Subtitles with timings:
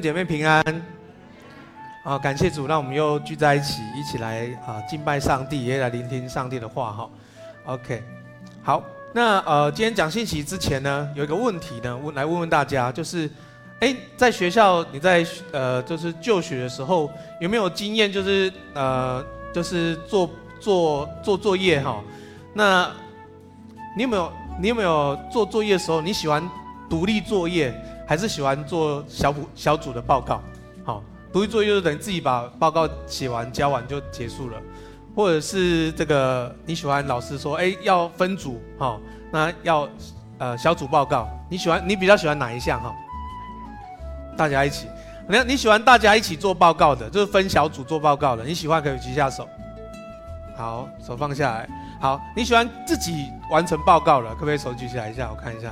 [0.00, 0.62] 姐妹平安。
[2.04, 7.10] 好，感谢主，让我们又聚在一起，一起来啊敬拜上帝，也来聆听上帝的话哈。
[7.64, 8.02] OK，
[8.62, 8.82] 好，
[9.12, 13.28] 那呃今天讲信息之前呢，有一个问题呢，问来问问大家，就是，
[13.80, 22.00] 哎，在学校你在呃就是就学的时候有没有经验，就是呃就是做做做作业哈？
[22.54, 22.88] 那
[23.96, 26.48] 你有没有你有没有做作业的时候你喜欢
[26.88, 27.74] 独立作业，
[28.06, 30.40] 还是喜欢做小组小组的报告？
[30.84, 31.02] 好。
[31.32, 34.56] 独立作业就是等于自己把报告写完交完就结束了，
[35.14, 38.98] 或者是这个你喜欢老师说，哎，要分组，好，
[39.30, 39.86] 那要
[40.38, 42.94] 呃小组报告，你喜欢你比较喜欢哪一项哈？
[44.34, 44.86] 大家一起，
[45.28, 49.46] 你看你喜欢大家一起做报告的，就是分小组做报告的，你喜欢可以举下手。
[50.56, 51.68] 好，手放下来。
[52.00, 55.70] 好，你喜欢自己完成报告了，可不可以手举起来一下，我看一下。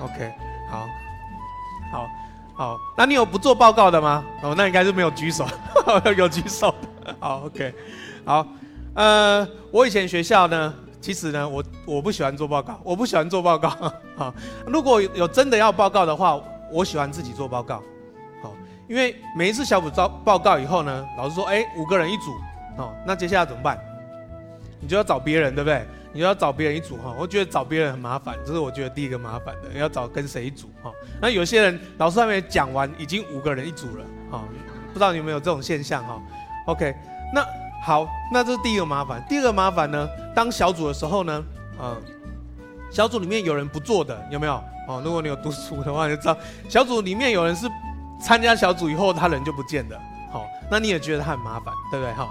[0.00, 0.32] OK，
[0.70, 0.86] 好，
[1.92, 2.08] 好。
[2.52, 4.22] 好，那你有不做报告的吗？
[4.42, 5.46] 哦，那应该是没有举手，
[6.14, 7.16] 有举手的。
[7.18, 7.74] 好，OK，
[8.22, 8.46] 好，
[8.92, 13.70] 呃，我以前学校呢，其实呢，我我不喜欢做报告，我不喜欢做报告。
[14.14, 14.34] 好，
[14.66, 16.38] 如果有真的要报告的话，
[16.70, 17.82] 我喜欢自己做报告。
[18.42, 18.52] 好，
[18.88, 22.32] 因为每一次小组招报告以后呢，老师说，哎，五个人一组，
[22.76, 23.78] 哦，那接下来怎么办？
[24.80, 25.86] 你就要找别人，对不对？
[26.12, 30.90] 你要找别人一组哈，我觉得找别人很麻烦，这是我觉得第一个麻烦的，要找跟谁一组哈。
[31.20, 34.44] 那有些人老师还没讲完，已经五个人一组了哈，
[34.88, 36.20] 不知道你有没有这种现象哈
[36.66, 36.94] ？OK，
[37.32, 37.46] 那
[37.84, 39.24] 好，那这是第一个麻烦。
[39.28, 41.44] 第二个麻烦呢，当小组的时候呢，
[41.80, 41.96] 嗯，
[42.90, 44.62] 小组里面有人不做的有没有？
[44.88, 46.36] 哦，如果你有读书的话，就知道
[46.68, 47.68] 小组里面有人是
[48.20, 50.00] 参加小组以后他人就不见了，
[50.32, 52.28] 好，那你也觉得他很麻烦，对不对哈？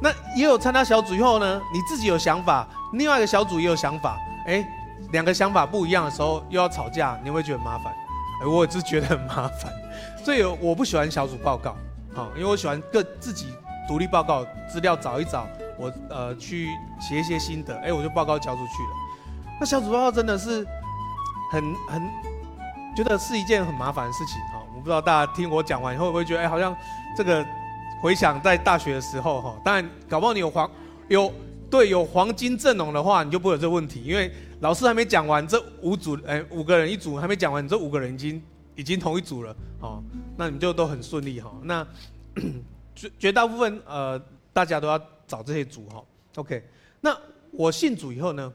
[0.00, 4.66] 那也有参加小组以后呢，你自己有想法，另外一个小组也有想法，哎，
[5.12, 7.92] 两个想法不一样的时候又要吵架，你会觉得很麻烦。
[8.42, 9.72] 哎，我也是觉得很麻烦，
[10.24, 11.76] 所以我不喜欢小组报告，
[12.14, 13.52] 好，因为我喜欢各自己
[13.86, 15.46] 独立报告，资料找一找，
[15.78, 18.90] 我呃去写一些心得，哎，我就报告交出去了。
[19.60, 20.66] 那小组报告真的是
[21.50, 22.02] 很很
[22.96, 26.74] 觉得是一件很麻烦的事情，哈，我不知道大家听我讲完以后会不会觉得，哎，好像
[27.16, 27.44] 这个。
[28.00, 30.70] 回想在大学的时候，哈，当然搞不好你有黄
[31.08, 31.32] 有
[31.70, 34.30] 对有黄金阵容的话，你就不会有这个问题，因为
[34.60, 38.42] 老师还没讲完，这五组哎五个人一组还没讲完，你这五个人已经
[38.74, 40.02] 已经同一组了，哦，
[40.36, 41.52] 那你们就都很顺利哈。
[41.62, 41.86] 那
[42.94, 44.20] 绝绝大部分呃
[44.52, 46.02] 大家都要找这些组哈
[46.36, 46.62] ，OK。
[47.00, 47.16] 那
[47.52, 48.52] 我信主以后呢，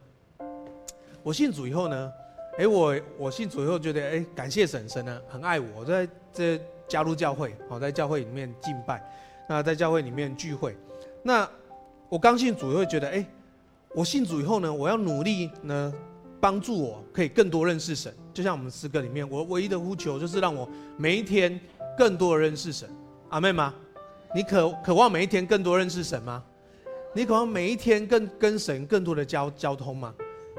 [1.21, 2.11] 我信主以后呢，
[2.57, 9.01] 哎我我信主以后觉得哎感谢神神呢很爱我，在这加入教会，好在教会里面敬拜。
[9.47, 10.75] 那在教会里面聚会，
[11.21, 11.47] 那
[12.13, 13.25] 我刚信主会觉得，哎，
[13.95, 15.91] 我信主以后呢，我要努力呢，
[16.39, 18.13] 帮助我可以更多认识神。
[18.31, 21.59] 就像我们诗歌里面，我唯一的呼求就是让我每一天
[21.97, 22.87] 更多的认识神。
[23.29, 23.73] 阿妹吗？
[24.35, 26.43] 你渴渴望每一天更多认识神吗？
[27.15, 30.13] 你渴望每一天更跟神更多的交交通吗？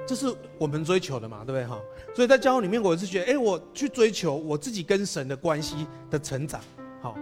[0.05, 0.27] 这是
[0.59, 1.79] 我们追求的嘛，对不对哈？
[2.17, 6.61] 所以在教会里面，我是觉得，哎，我去追求我自己跟神的关系的成长。
[7.01, 7.17] 好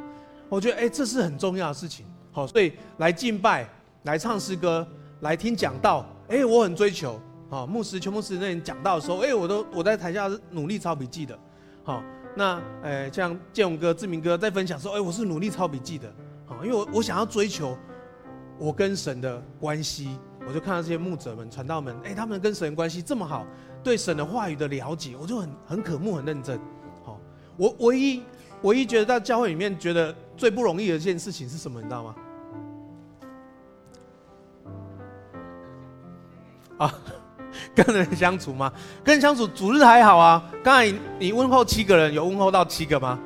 [0.49, 3.69] 我觉得哎，这是很重要的事情，好，所以来敬拜、
[4.05, 4.87] 来唱诗歌、
[5.21, 11.39] 来听讲道，哎，我很追求，好，牧师、邱牧师那人讲道的时候，哎，我都我在台下努力抄笔记的，
[11.85, 12.03] 好，
[12.35, 16.13] 那哎，像建勇哥、志明哥在分享说，哎，我是努力抄笔记的，
[16.45, 17.79] 好，因为我我想要追求
[18.59, 20.19] 我跟神的关系，
[20.49, 23.47] 我就看到这些牧者们、传道们，哎，他们跟神关系这么好，
[23.85, 26.59] 对神的话语的了解，我就很很渴慕、很认真，
[27.05, 27.21] 好，
[27.57, 28.23] 我唯一
[28.63, 30.13] 唯一觉得在教会里面觉得。
[30.35, 31.79] 最不容易的一件事情是什么？
[31.79, 32.17] 你知道吗？
[36.83, 36.95] 啊，
[37.75, 38.73] 跟人相处吗？
[39.05, 40.43] 跟人相处，主日还好啊。
[40.63, 43.19] 刚才你问候七个人，有问候到七个吗？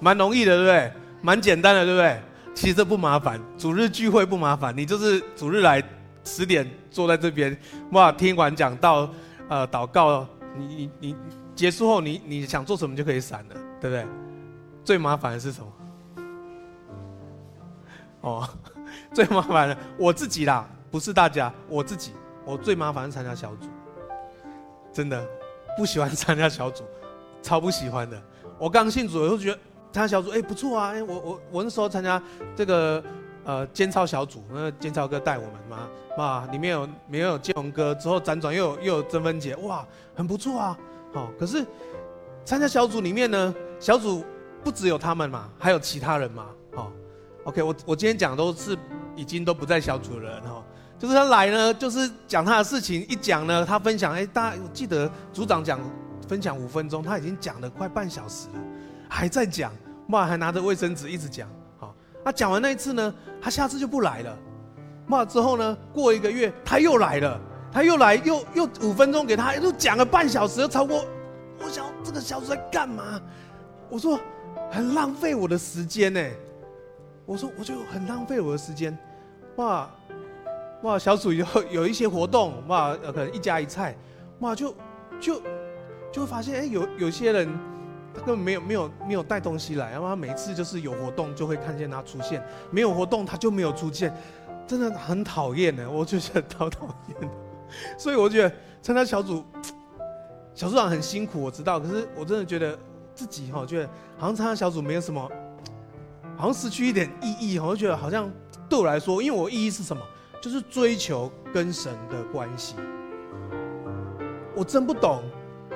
[0.00, 0.92] 蛮容易的，对不对？
[1.22, 2.20] 蛮简单的，对不对？
[2.54, 5.82] 其实这不麻烦，主日聚会不麻烦，你就是主日来
[6.24, 7.56] 十点坐在这边，
[7.92, 9.08] 哇，听完讲道，
[9.48, 10.26] 呃，祷告，
[10.56, 11.16] 你你你
[11.54, 14.06] 结束后，你你想做什么就可以闪了，对不对？
[14.84, 15.72] 最麻烦的是什么？
[18.22, 18.48] 哦，
[19.12, 22.12] 最麻烦的我自己啦，不是大家，我自己，
[22.46, 23.66] 我最麻烦是参加小组，
[24.92, 25.22] 真的
[25.76, 26.84] 不喜欢参加小组，
[27.42, 28.22] 超不喜欢的。
[28.58, 29.58] 我刚信主，我就觉得
[29.92, 32.22] 参加小组，哎，不错啊，哎，我我我那时候参加
[32.54, 33.02] 这个
[33.44, 39.84] 呃监操小组，那监操哥带我们嘛，哇，里面有里面有建宏哥，之后辗转又有又有曾芬姐，哇，
[40.14, 40.78] 很不错啊。
[41.12, 41.66] 好，可是
[42.44, 44.24] 参加小组里面呢，小组
[44.62, 46.46] 不只有他们嘛，还有其他人嘛。
[46.76, 46.92] 哦
[47.44, 48.76] OK，我我今天讲的都是
[49.14, 50.64] 已经都不在小组的人哈，
[50.98, 55.78] 就是他来呢，就是讲他的事情，一讲呢，他分享，哎，大家记得组长讲
[56.26, 58.60] 分享五分钟，他已经讲了快半小时了，
[59.08, 59.72] 还在讲，
[60.08, 61.48] 哇，还拿着卫生纸一直讲。
[61.78, 61.94] 好，
[62.24, 64.38] 他讲完那一次呢，他下次就不来了。
[65.08, 67.40] 哇，之后呢，过一个月他又来了，
[67.70, 71.04] 他又来又又五分钟给他，又讲了半小时，又超过。
[71.62, 73.20] 我想这个小组在干嘛？
[73.88, 74.18] 我说
[74.70, 76.20] 很浪费我的时间呢。
[77.24, 78.96] 我说我就很浪费我的时间。
[79.56, 79.90] 哇
[80.82, 83.96] 哇，小组有有一些活动，哇，可能一家一菜，
[84.40, 84.74] 哇，就
[85.20, 85.42] 就
[86.12, 87.48] 就会发现，哎，有有些人
[88.14, 94.14] 他根本没有没有没有带东西来，然后他每次就是有活动就会看见他出现，没有活动他就没有出现，
[94.66, 95.90] 真的很讨厌呢。
[95.90, 97.30] 我就觉得超讨厌。
[97.98, 99.44] 所以我觉得参加小组。
[100.54, 101.78] 小组长很辛苦，我知道。
[101.78, 102.78] 可是我真的觉得
[103.14, 103.86] 自己哈，觉得
[104.16, 105.30] 好像参加小组没有什么，
[106.34, 107.58] 好像失去一点意义。
[107.58, 108.32] 我就觉得好像
[108.66, 110.02] 对我来说，因为我意义是什么？
[110.46, 112.76] 就是追求跟神的关系。
[114.54, 115.24] 我真不懂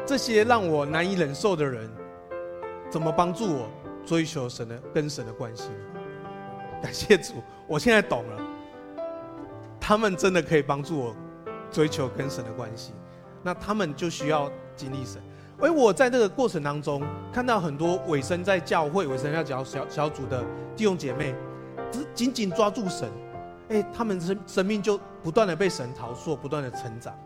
[0.06, 1.90] 这些让我难以忍受的人，
[2.88, 3.68] 怎么帮助我
[4.06, 5.70] 追求神的跟神的关系。
[6.80, 7.34] 感谢主，
[7.66, 8.40] 我现在懂了，
[9.80, 11.16] 他们真的可以帮助我
[11.68, 12.92] 追求跟神的关系。
[13.42, 14.48] 那他们就需要。
[14.76, 15.20] 经历神，
[15.60, 20.42] 而我在这个过程当中，看到很多委身在教会、委身在小小小组的
[20.74, 21.34] 弟兄姐妹，
[21.90, 23.10] 只紧紧抓住神，
[23.70, 27.16] 哎，他们生生命就不断的被神陶塑，不断的成长。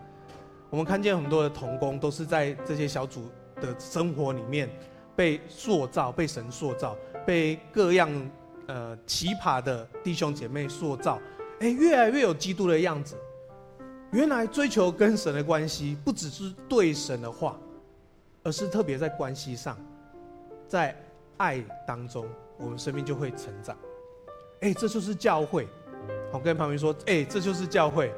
[0.71, 3.31] 我们看见很多的童工都是在这些小组
[3.61, 4.69] 的生活里面
[5.17, 6.97] 被塑造，被神塑造，
[7.27, 8.11] 被各样
[8.67, 11.19] 呃奇葩的弟兄姐妹塑造，
[11.61, 13.17] 哎，越来越有基督的样子。
[14.13, 17.59] 原来追求跟神的关系，不只是对神的话，
[18.43, 19.77] 而是特别在关系上，
[20.69, 20.95] 在
[21.39, 23.77] 爱当中，我们生命就会成长。
[24.61, 25.67] 哎，这就是教会。
[26.39, 28.13] 我跟旁边说，哎，这就是教会。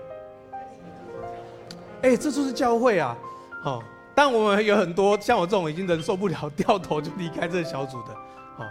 [2.03, 3.17] 哎，这就是教会啊！
[3.63, 3.83] 好，
[4.15, 8.15] 但我们有很多像我这种已经忍受不了， 掉头就离开这个小组的，
[8.57, 8.65] 好，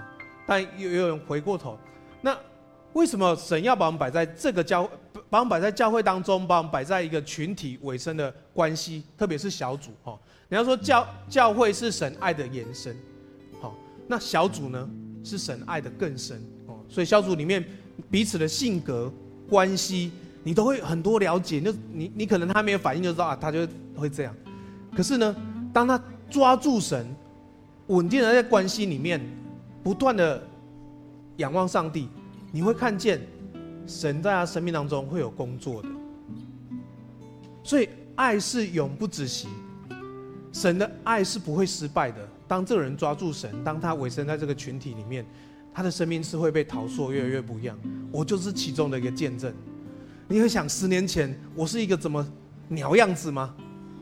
[0.48, 1.78] 但又有人回过头，
[2.22, 2.36] 那。
[2.94, 4.90] 为什么神要把我们摆在这个教，
[5.30, 10.18] 把我们摆在教会当中，把我们摆在一个群体委身的关系，特别是小组哈？
[10.48, 12.96] 你要说教教会是神爱的延伸，
[13.60, 13.76] 好，
[14.08, 14.90] 那小组呢
[15.26, 16.80] 是神爱的更深哦。
[16.88, 17.62] 所以小组里面
[18.10, 19.12] 彼此的性格
[19.50, 20.12] 关系，
[20.44, 21.62] 你都会很多了解。
[21.62, 24.36] 就你你可能他没有反应就知道啊，他就会这样。
[24.96, 25.36] 可是呢，
[25.74, 27.06] 当他抓住神，
[27.88, 29.22] 稳定的在关系里面，
[29.84, 30.42] 不断的
[31.38, 32.08] 仰望上帝。
[32.52, 33.22] 你会看见
[33.86, 35.90] 神在他生命当中会有工作的，
[37.64, 39.50] 所以爱是永不止息，
[40.54, 42.28] 神的爱是不会失败的。
[42.48, 45.26] 当这个人抓住神，当他委身在这个群体里面，
[45.76, 47.78] 他的生命是会被陶塑，越来越不一样。
[48.12, 49.54] 我就是其中的一个见证。
[50.28, 52.26] 你会想，十年前我是一个怎么
[52.70, 53.54] 鸟样子吗？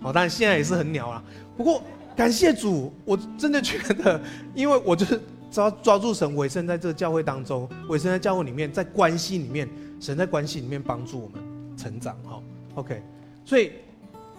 [0.03, 1.23] 哦，当然现在也是很鸟啊。
[1.57, 1.83] 不过
[2.15, 4.21] 感谢主，我真的觉得，
[4.53, 5.19] 因为我就是。
[5.53, 11.39] 抓抓住神，委身在这个教会当中，委身在教会里面，在关系里面，神在关系里面帮助我们
[11.77, 12.17] 成长。
[12.23, 12.41] 哈
[12.73, 13.03] ，OK，
[13.45, 13.73] 所以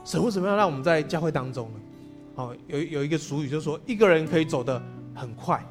[0.04, 1.81] 神为什么要让我们在教会当中呢？
[2.34, 4.82] 哦，有有一个俗语就是说，一个人可以走得
[5.14, 5.64] 很快。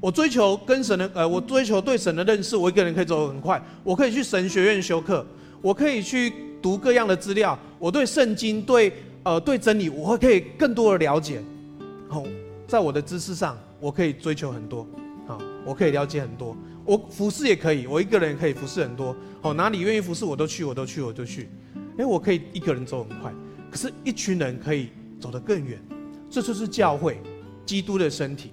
[0.00, 3.62] 我追求跟神的，呃，我追求对神的认识，我一个人可以走得很快。
[3.82, 5.26] 我可以去神学院修课，
[5.60, 11.42] 我可以去读各样的资料，我对圣经，对呃对真理，我会可以更多的了解。
[12.08, 12.22] 好，
[12.66, 13.58] 在我的知识上。
[13.80, 14.84] 我可以追求很多，
[15.24, 21.48] 好，我可以了解很多，我服侍也可以，我一个人可以服侍很多，好，哪里愿意服侍我都去，我都去，我都去，
[21.96, 23.32] 哎，我可以一个人走很快，
[23.70, 24.88] 可是，一群人可以
[25.20, 25.80] 走得更远，
[26.28, 27.20] 这就是教会，
[27.64, 28.50] 基督的身体。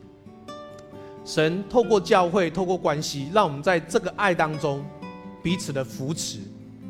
[1.26, 4.86] 神透过教会，透过关系，让我们在这个爱当中
[5.44, 6.40] 彼此的扶持，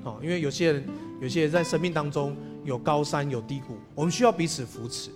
[0.04, 0.86] 哦，因为有些人，
[1.22, 5.10] 有些人在生命当中有高山有低谷，我们需要彼此扶持，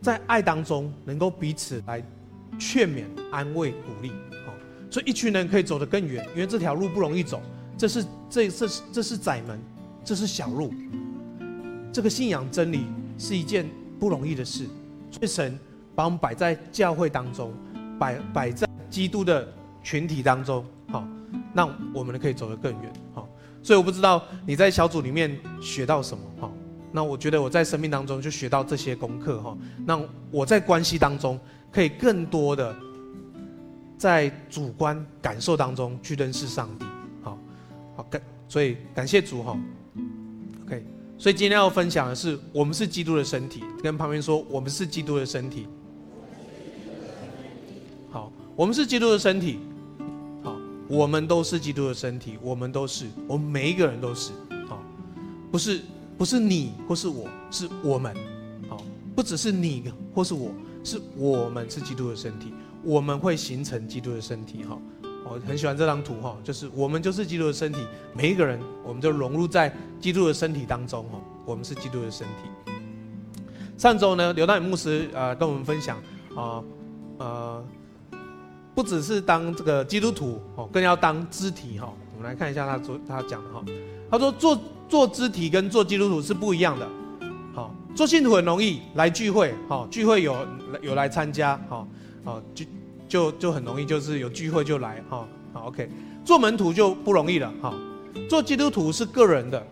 [0.00, 2.02] 在爱当中能够彼此来。
[2.58, 4.54] 劝勉、安慰、鼓励，哦，
[4.90, 7.42] 所以一群人可以走得更远，因为这条路不容易走，
[7.76, 9.60] 这是这这是这是窄门，
[10.02, 10.72] 这是小路，
[11.92, 12.86] 这个信仰真理
[13.18, 13.68] 是一件
[14.00, 14.64] 不容易的事，
[15.10, 15.58] 所以神
[15.94, 17.52] 把我们摆在教会当中，
[17.98, 19.46] 摆摆在基督的
[19.82, 21.06] 群体当中，好，
[21.52, 23.28] 那我们可以走得更远，好，
[23.62, 26.52] 所以我不知道你在小组里面学到什么，好，
[26.92, 30.00] 那我觉得我在生命当中就学到这些功课，哈，那
[30.30, 31.38] 我在关系当中。
[31.72, 32.74] 可以更多的
[33.98, 36.86] 在主观感受当中去认识上帝，
[37.22, 37.38] 好，
[37.96, 39.58] 好感，所以感谢主哈。
[40.64, 40.82] OK，
[41.18, 45.68] 所以今天要分享的是，我们是基督的身体，跟旁边说，我们是基督的身体。
[48.56, 49.60] 我们是基督的身体。
[50.42, 50.56] 好，
[50.88, 54.32] 我们都是基督的身体，我们都是，我们每一个人都是。
[54.66, 54.82] 好，
[55.52, 55.82] 不是
[56.16, 58.16] 不是你或是我，是我们。
[58.66, 58.82] 好，
[59.14, 60.50] 不只是你或是我。
[60.82, 64.78] 是我们是基督的身体，我们会形成基督的身体哈。
[65.24, 67.80] 我很喜欢这张图哈，就是我们就是基督的身体，
[68.14, 71.20] 每一个人我们就融入在基督的身体当中哈。
[71.44, 72.72] 我们是基督的身体。
[73.76, 76.00] 上周呢，刘大宇牧师呃跟我们分享
[76.36, 76.62] 啊
[77.18, 77.64] 呃，
[78.76, 81.90] 不只是当这个基督徒哦，更要当肢体哈。
[82.14, 83.64] 我们来看一下他做他讲的哈，
[84.10, 86.86] 他说做做肢体跟做基督徒是不一样的。
[87.54, 90.46] 好，做信徒很容易来聚会，好聚会有
[90.82, 91.88] 有来参加，好
[92.22, 92.66] 好就
[93.08, 95.90] 就就很容易，就是有聚会就来，哈好 OK。
[96.22, 97.72] 做门徒就不容易了，哈。
[98.28, 99.66] 做基督徒是个人的，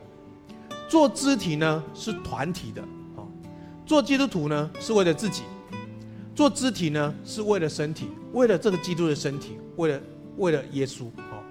[0.89, 2.83] 做肢体呢是团体的，
[3.15, 3.29] 好。
[3.85, 5.43] 做基督徒呢是为了自己，
[6.35, 10.01] 做肢体呢是为了身体，为了这个基督的身体，为了
[10.37, 11.43] 为了耶稣，好。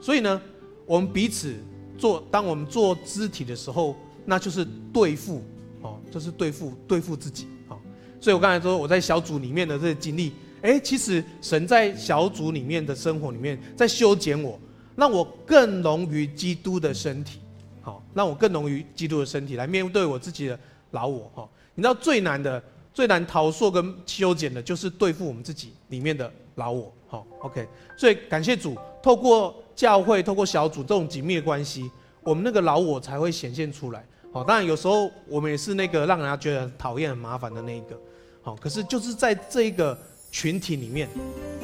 [0.00, 0.40] 所以呢，
[0.84, 1.54] 我们彼此
[1.96, 5.42] 做，当我们做肢体的时候，那就是对付。
[5.82, 7.78] 哦，就是对付对付自己，好，
[8.18, 14.58] 所以我刚才说我在小组里面的这些经历，哎，其实神在小组里面的生活里面在修剪我，
[14.96, 17.40] 让我更融于基督的身体，
[17.82, 20.58] 好，让我更融于基督的身体来面对我自己的
[20.92, 22.60] 老我，哈，你知道最难的、
[22.96, 31.90] 最难陶塑跟修剪的，就是对付我们自己里面的老我，好，OK，所以感谢主，透过教会、透过小组这种紧密的关系，
[32.22, 34.02] 我们那个老我才会显现出来。
[34.32, 38.00] 好，当然有时候我们也是那个让人家觉得讨厌、很麻烦的那一个。
[38.40, 39.98] 好，可是就是在这一个
[40.30, 41.06] 群体里面，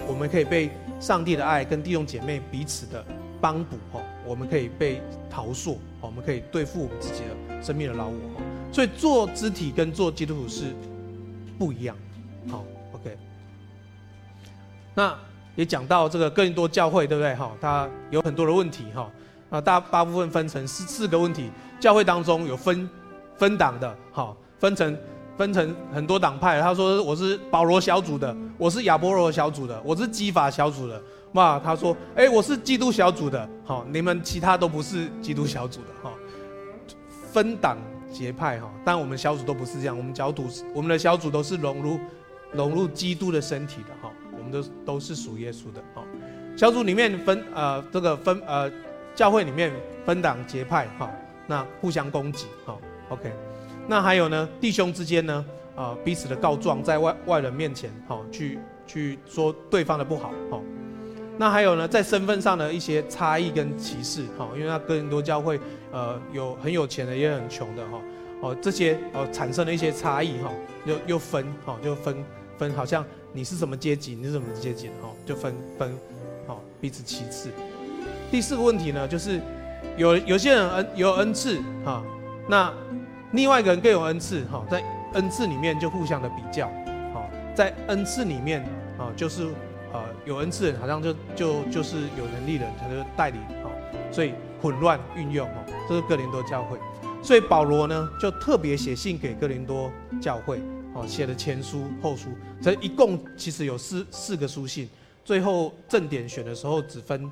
[0.06, 0.68] 我们可以被
[1.00, 3.02] 上帝的爱跟弟兄姐妹彼此的
[3.40, 3.78] 帮补。
[3.90, 8.14] 哈，我们可以被陶塑，我们可以对付我们自己的生命的老我。
[8.70, 10.74] 所以做肢体跟做基督徒是
[11.62, 11.96] 不一样。
[12.50, 13.16] 好，OK。
[14.96, 15.16] 那
[15.54, 17.32] 也讲到这个更多教会，对不对？
[17.36, 18.86] 哈，它有很多的问题。
[18.92, 19.08] 哈。
[19.48, 21.52] 啊，大大部分分成四四个问题。
[21.78, 22.90] 教会当中有分
[23.36, 24.98] 分党的，哈，分成
[25.38, 26.60] 分成很多党派。
[26.60, 31.00] 他说我是保罗小组的，我是亚波罗小组的，我是基法小组的。
[31.34, 36.12] 哇，他说，哎，我是基督小组的，好，你们其他都不是基督小组的，哈。
[37.32, 37.78] 分党
[38.12, 41.98] 结派，哈，但我们小组都不是这样，我们小组我们的小组都是融入
[42.52, 46.04] 融入基督的身体的，哈，我们都都是属耶稣的，哈。
[46.56, 48.70] 小组里面分呃这个分呃。
[49.14, 49.70] 教会里面
[50.06, 51.06] 分党结派，哈，
[51.46, 52.74] 那互相攻击，哈
[53.10, 53.30] ，OK，
[53.86, 55.44] 那还有呢，弟兄之间呢，
[55.76, 60.58] 啊，彼此的告状，在外外人面前，哈，去去说对方的不好，哈，
[61.38, 65.58] 那还有呢，在身份上的一些差异跟歧视，哈，因为那哥林多教会，
[65.90, 67.98] 呃，有很有钱的，也很穷的，哈，
[68.40, 70.50] 哦，这些哦产生了一些差异，哈，
[70.84, 72.24] 又又分，哈，就分
[72.58, 75.90] 分，好像你是什么阶级，你是什么阶级，哈，就分分，
[76.46, 77.48] 好，彼此歧视。
[78.30, 79.40] 第四个问题呢，就是
[79.96, 82.04] 有有些人恩有恩赐哈，
[82.46, 82.72] 那
[83.32, 84.84] 另外一个人更有恩赐哈，在
[85.14, 86.66] 恩赐里面就互相的比较，
[87.12, 88.62] 好，在恩赐里面
[88.98, 89.46] 啊，就是
[90.24, 93.70] 有恩赐人好像就就就是有能力的人，他就带领哦，
[94.10, 96.78] 所以混乱运用哦，这是哥林多教会，
[97.22, 100.60] 所以保罗呢就特别写信给哥林多教会，
[100.94, 102.28] 哦，写了前书后书，
[102.60, 104.88] 这一共其实有四四个书信，
[105.24, 107.30] 最后正点选的时候只分。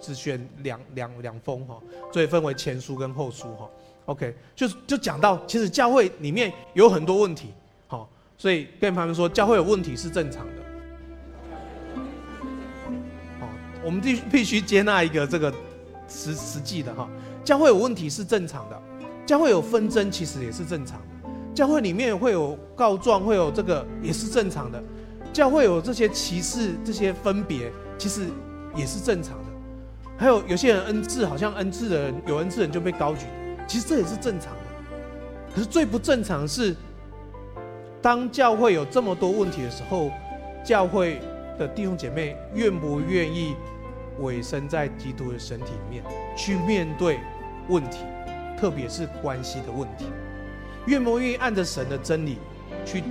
[0.00, 3.68] 只选两两两封哈，所以分为前书跟后书哈。
[4.06, 7.48] OK，就就讲到，其实教会里面有很多问题，
[7.88, 10.62] 好，所以跟他们说，教会有问题是正常的。
[13.84, 15.52] 我们必须必须接纳一个这个
[16.08, 17.08] 实实际的哈，
[17.44, 18.82] 教会有问题是正常的，
[19.26, 24.82] 教会有纷争其实也是正常的，教会里面会有告状，会有这个也是正常的，
[25.32, 28.28] 教会有这些歧视、这些分别，其实
[28.74, 29.44] 也是正常的。
[30.16, 33.26] 还有有些人恩赐，好像恩赐的人有恩赐的人就被高举，
[33.66, 34.60] 其实这也是正常的。
[35.54, 36.74] 可是最不正常的是，
[38.00, 40.10] 当教会有这么多问题的时候，
[40.64, 41.20] 教会
[41.58, 43.54] 的弟兄姐妹愿不愿意
[44.20, 46.04] 委身在基督的身体里面
[46.36, 47.20] 去面对
[47.68, 47.98] 问题，
[48.58, 50.06] 特别是关系的问题，
[50.86, 52.38] 愿不愿意按着神的真理
[52.84, 53.02] 去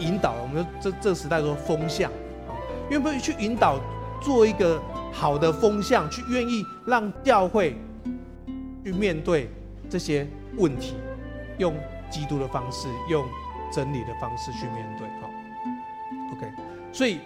[0.00, 2.10] 引导我们这这个时代说风向，
[2.90, 3.80] 愿不愿意去引导
[4.22, 4.80] 做一个。
[5.12, 7.74] 好的风向，去愿意让教会
[8.84, 9.48] 去面对
[9.88, 10.94] 这些问题，
[11.56, 11.74] 用
[12.10, 13.26] 基督的方式，用
[13.72, 15.08] 真理的方式去面对。
[15.22, 15.30] 好
[16.34, 16.52] ，OK。
[16.92, 17.18] 所以，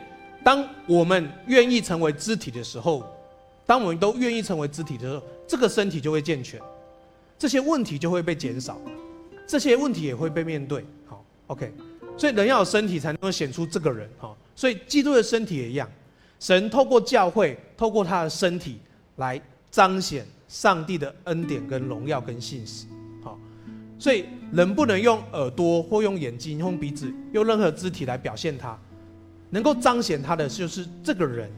[0.45, 3.05] 当我们愿意成为肢体的时候，
[3.71, 6.61] 当我们都愿意成为肢体的时候，这个身体就会健全，
[7.39, 8.77] 这些问题就会被减少，
[9.47, 10.85] 这些问题也会被面对。
[11.07, 11.73] 好，OK。
[12.17, 14.11] 所以，人要有身体，才能够显出这个人。
[14.19, 15.89] 好，所以基督的身体也一样。
[16.41, 18.81] 神透过教会，透过他的身体
[19.19, 22.87] 来彰显上帝的恩典跟荣耀跟信实。
[23.23, 23.39] 好，
[24.01, 28.77] 所以人不能用耳朵或用眼睛、用鼻子、用任何肢体来表现他，
[29.49, 31.49] 能够彰显他的就是这个人，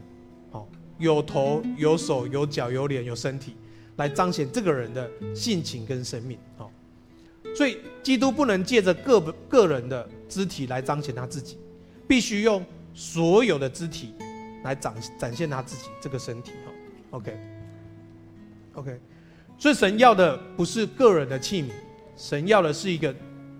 [0.97, 3.55] 有头有手有脚有脸有身体，
[3.97, 6.71] 来彰显这个人的性情跟生命，好，
[7.55, 9.19] 所以基督不能借着个
[9.49, 11.57] 个人的肢体来彰显他自己，
[12.07, 14.13] 必须用所有的肢体
[14.63, 18.99] 来展展现他自己这个身体，好，OK，OK，
[19.57, 21.71] 所以神要的不是个人的器皿，
[22.15, 23.13] 神要的是一个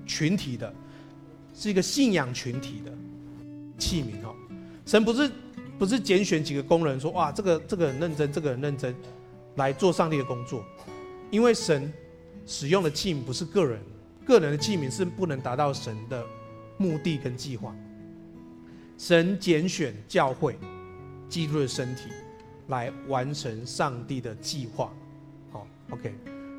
[0.05, 0.73] 群体的，
[1.53, 2.91] 是一个信仰群体的。
[3.79, 4.21] 器皿。
[4.23, 4.33] 哈，
[4.85, 5.29] 神不是
[5.83, 8.95] 不是拣选几个工人说，哇，这个这个很认真，这个很认真
[9.55, 10.63] 来做上帝的工作，
[11.29, 11.91] 因为神
[12.45, 13.81] 使用的器皿不是个人，
[14.25, 16.25] 个人的器皿是不能达到神的
[16.77, 17.75] 目的跟计划。
[18.97, 20.57] 神拣选教会，
[21.27, 22.03] 基督的身体
[22.69, 24.89] 来完成上帝的计划。
[25.51, 26.15] 好，OK，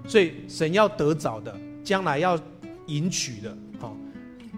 [0.07, 2.39] 所以神要得早的，将来要
[2.89, 3.97] 迎娶的，好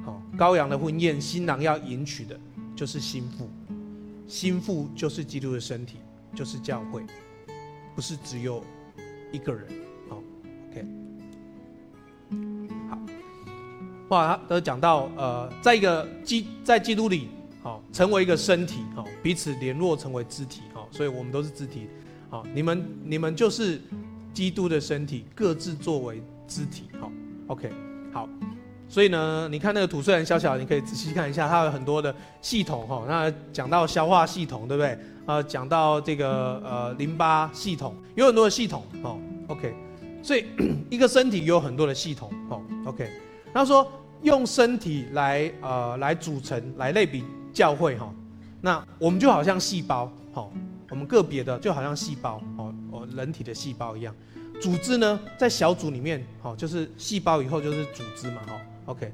[0.04, 2.36] 好羔羊的婚宴，新郎要迎娶的。
[2.74, 3.48] 就是心腹，
[4.26, 5.96] 心腹就是基督的身体，
[6.34, 7.04] 就是教会，
[7.94, 8.62] 不是只有
[9.32, 9.66] 一个人。
[10.08, 10.22] 好
[10.70, 10.86] ，OK，
[12.88, 12.98] 好，
[14.08, 17.28] 话都讲到呃，在一个基在基督里，
[17.62, 21.86] 好，成为一个身体，好，彼此联络成为肢体，好，所以我们都是肢体，
[22.28, 23.80] 好，你们你们就是
[24.34, 27.10] 基督的身体，各自作为肢体，好
[27.46, 27.70] ，OK，
[28.12, 28.28] 好。
[28.88, 33.04] 所以呢，你看那个图虽然小小，你可以仔细看一下，它有很多的系统哈。
[33.08, 34.98] 那讲到消化系统，对不对？
[35.26, 39.18] 呃，讲到这个呃淋巴系统，有很多的系统哦。
[39.48, 39.74] OK，
[40.22, 40.46] 所以
[40.88, 42.62] 一个身体有很多的系统哦。
[42.84, 43.10] OK，
[43.52, 43.90] 他说
[44.22, 48.08] 用身体来呃来组成来类比教会哈。
[48.60, 50.48] 那我们就好像细胞哈，
[50.90, 54.14] 我们个别的就好像细胞哦哦人体的细胞一样。
[54.60, 58.60] 组织呢，在小组里面好，就是细胞以后就是组织嘛哈。
[58.86, 59.12] OK，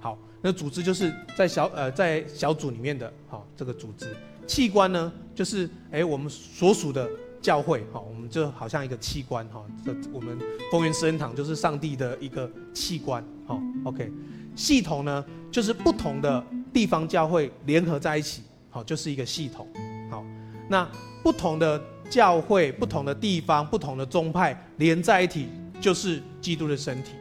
[0.00, 4.14] 好，那组织就是在小呃在小组里面的，好这个组织
[4.46, 7.08] 器官呢，就是哎我们所属的
[7.40, 10.38] 教会，好我们就好像一个器官哈，这我们
[10.72, 14.10] 丰原圣恩堂就是上帝的一个器官，好 OK，
[14.56, 19.68] 系统呢就是不同的地方教会联合在一起，好就是一个系统，
[20.10, 20.24] 好
[20.68, 20.88] 那
[21.22, 25.48] 不同的教会、不同的地方、不同的宗派连在一起，
[25.80, 27.12] 就是基督的身体。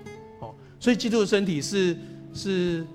[0.80, 1.98] 所以基督的身体是
[2.34, 2.88] 是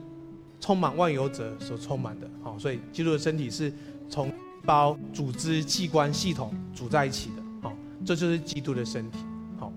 [0.59, 3.71] 充满万有者所充满的，好，所以基督的身体是
[4.09, 4.33] 从
[4.65, 9.19] 包组织器官系统组在一起的，好，这就是基督的身体，
[9.59, 9.71] 好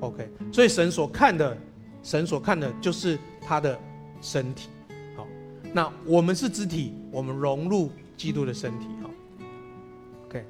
[0.00, 1.54] ，OK，所以神所看的，
[2.02, 3.78] 神所看的就是他的
[4.22, 4.70] 身体，
[5.14, 5.26] 好，
[5.74, 9.10] 那我们是肢体，我们融入基督的身体，好
[10.24, 10.44] ，OK，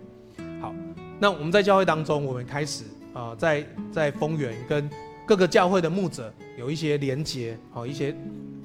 [0.60, 0.72] 好，
[1.18, 4.88] 那我们在教会当中，我们开始啊、在在丰原跟。
[5.30, 8.12] 各个教会的牧者有一些连结，好一些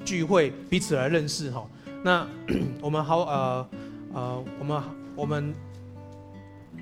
[0.04, 1.64] 聚会，彼此来认识哈。
[2.02, 2.26] 那
[2.82, 3.68] 我们好呃
[4.12, 4.82] 呃，我们
[5.14, 5.54] 我们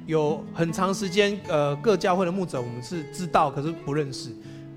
[0.07, 4.31] 有很长时间呃，各教会的牧者我们是知道，可是不认识。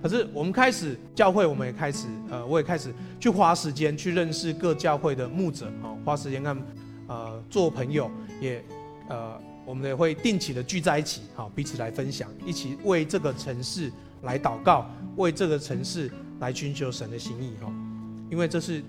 [0.04, 6.62] 可是我们开始教会，我们也开始呃，我也开始去花时间去认识各教会的牧者，啊花时间看
[7.08, 8.62] 呃做朋友，也
[9.08, 13.90] 呃我们也会定期的聚在一起，好彼此来分享，一起为这个城市。
[14.24, 17.72] 来祷告，为这个城市来寻求神的心意哈，
[18.30, 18.84] 因为这是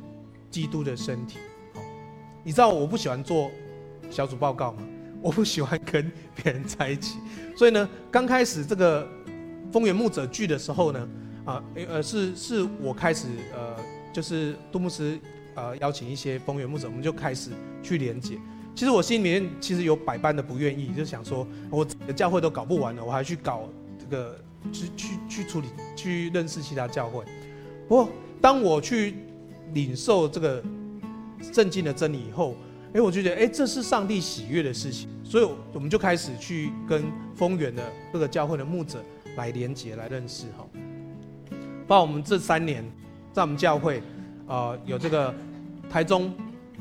[0.50, 1.38] 基督的身体。
[2.44, 3.50] 你知道我不喜欢做
[4.10, 4.82] 小组报告吗？
[5.20, 7.18] 我不喜欢跟别人在一起，
[7.56, 9.06] 所以呢，刚开始这个
[9.70, 11.08] 丰原牧者聚的时候呢，
[11.44, 13.76] 啊，呃，是是我开始呃，
[14.12, 15.18] 就是杜牧师
[15.56, 17.50] 呃邀请一些丰原牧者，我们就开始
[17.82, 18.38] 去连结。
[18.74, 24.38] 其实我心里面其实有百般的不愿意，就想说我的教会都搞不完了，我还去搞这个。
[24.72, 27.24] 去去去处理，去认识其他教会。
[27.88, 28.08] 不过，
[28.40, 29.14] 当我去
[29.72, 30.62] 领受这个
[31.52, 32.54] 圣经的真理以后，
[32.92, 35.08] 哎，我就觉得，哎，这是上帝喜悦的事情。
[35.24, 39.02] 所以，我们就开始去跟丰源的各个教会的牧者
[39.36, 40.66] 来连接、来认识哈。
[41.86, 42.84] 把我们这三年
[43.32, 44.02] 在我们教会，
[44.46, 45.34] 呃，有这个
[45.90, 46.32] 台中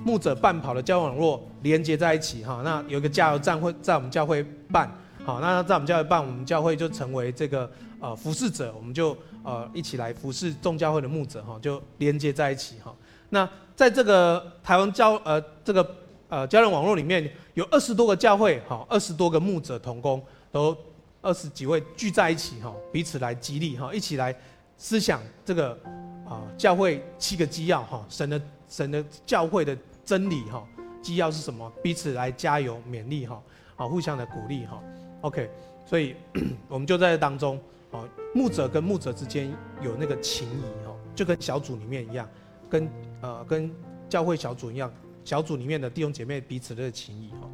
[0.04, 2.62] 牧者半跑的教会网络连接在一起哈。
[2.64, 4.90] 那有一个加油站会在我们教会办。
[5.28, 9.10] 好，那在我们教会办，我们教会就成为这个呃服侍者，我们就
[9.44, 12.96] 呃一起来服侍众教会的牧者哈，就连接在一起哈。
[13.28, 15.96] 那在这个台湾教呃这个
[16.30, 20.74] 呃教人网络里面有二十多个教会哈，二十多个牧者同工，都
[21.22, 24.34] 二十几位聚在一起哈，彼此来激励哈，一起来
[24.78, 25.78] 思想这个
[26.26, 30.66] 啊教会七个基要哈，神的神的教会的真理哈，
[31.02, 31.70] 基要是什么？
[31.84, 33.44] 彼此来加油勉励哈，
[33.76, 34.82] 好互相的鼓励哈。
[35.22, 35.50] OK，
[35.86, 36.16] 所以
[36.70, 37.60] 我们就在这当中，
[37.92, 39.52] 哦，牧者跟牧者之间
[39.82, 42.30] 有那个情谊，哦，就跟小组里面一样，
[42.70, 42.90] 跟
[43.22, 43.72] 呃跟
[44.08, 44.92] 教会小组一样，
[45.24, 47.50] 小组里面的弟兄姐妹彼此的情谊哦。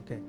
[0.00, 0.20] OK，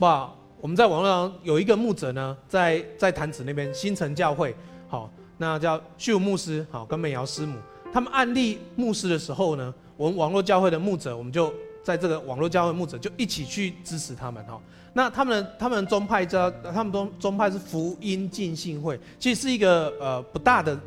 [0.00, 4.54] 哇，我们在网络上有一个牧者呢，在在潭子那边新城教会，
[4.88, 7.56] 好，那叫旭武牧师，好，跟美瑶师母，
[7.92, 14.60] 他们案例牧师的时候呢，我们网络教会的牧者，我们就在这个网络教会牧者就一起去支持他们哈。
[14.92, 20.78] 那他们他们宗派叫他们宗宗派是福音浸信会，其实是一个呃不大的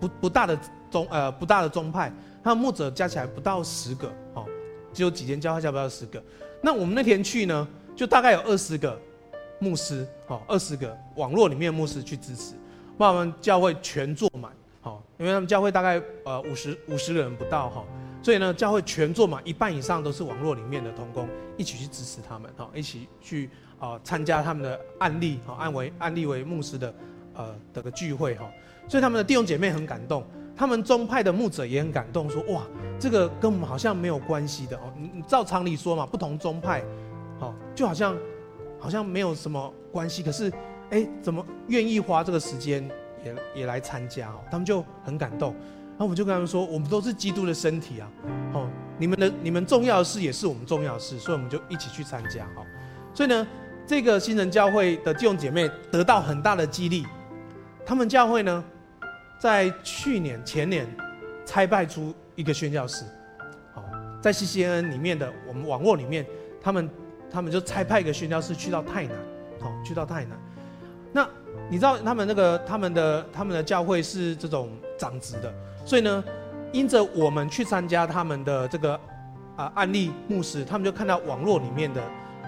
[0.00, 0.58] 不不大的
[0.90, 2.12] 宗呃不大的宗派，
[2.42, 4.44] 他们牧者加起来不到十个哦，
[4.92, 6.22] 只有几间教会加不到十个。
[6.60, 9.00] 那我们那天去呢，就大概有二十个
[9.58, 12.54] 牧师哦，二十个网络里面的牧师去支持，
[12.98, 17.84] 把我们教会全坐满，哦，因为他们教会大概呃五十五十个人不到哈。
[18.24, 26.94] 所以呢，教会全座嘛，一半以上都是网络里面的同工，一起去支持他们，哈，一起去啊参加他们的案例，哈，按为案例为牧师的，
[27.34, 28.50] 呃，这个聚会，哈，
[28.88, 30.24] 所以他们的弟兄姐妹很感动，
[30.56, 32.62] 他们宗派的牧者也很感动，说哇，
[32.98, 36.82] 这个跟我们好像没有关系的，哦，你你照常理说嘛，不同宗派，
[37.38, 38.16] 好，就好像
[38.80, 40.50] 好像没有什么关系，可是，
[40.88, 42.90] 哎，怎么愿意花这个时间
[43.22, 45.54] 也也来参加，哦，他们就很感动。
[45.96, 48.10] 然后我们就跟他们说，我们都是基督的身体啊，
[48.52, 52.66] 哦，你们的你们重要的事也是我们重要的事，所以我们就一起去参加，哈。
[53.14, 53.46] 所以呢，
[53.86, 57.06] 这个新人教会的弟兄姐妹得到很大的激励，
[57.86, 58.64] 他们教会呢，
[59.38, 60.84] 在去年前年
[61.46, 63.04] 差派出一个宣教士，
[63.72, 63.84] 好，
[64.20, 66.26] 在 CCN 里面的我们网络里面，
[66.60, 66.90] 他们
[67.30, 69.16] 他们就差派一个宣教士去到泰南，
[69.60, 70.36] 好，去到泰南。
[71.12, 71.28] 那
[71.70, 75.54] 你知道他们那个他们的他们的教会是这种长子的。
[75.84, 76.24] 所以呢，
[76.72, 78.98] 因着我们去参加他们的这个
[79.56, 82.02] 啊案例牧师，他们就看到网络里面的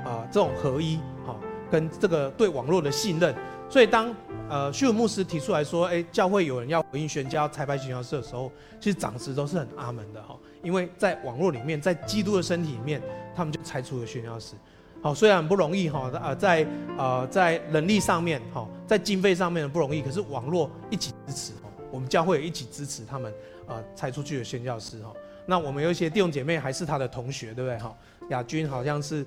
[0.05, 1.39] 啊这种合一，好，
[1.71, 3.35] 跟这个对网络的信任。
[3.69, 4.15] 所以当
[4.49, 13.03] 呃旭文牧师提出来说，哎，教会有人要回应宣教、差派宣教士的时候，其实长子都是很阿门的哈，因为在网络里面，在基督的身体里面，
[13.35, 14.55] 他们就拆出了宣教士。
[15.03, 21.53] 好，虽然不容易哈，呃，在呃在能力上面哈，在经费上面不容易，可是网络一起支持。
[21.97, 23.33] 我们教会也一起支持他们，
[23.67, 25.11] 呃，拆出去的宣教师哈。
[25.47, 27.97] 那我们有一些弟兄姐妹还是他的同学，对不对哈？
[28.29, 29.25] 亚军好像是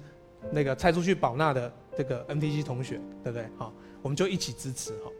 [0.52, 3.74] 那个拆出去宝纳的这个 MTC 同学，对不对哈？
[4.04, 5.12] 我们就一起支持哈。